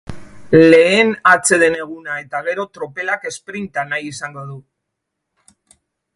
[0.71, 4.59] Lehen atseden eguna eta gero tropelak esprinta nahi izango du.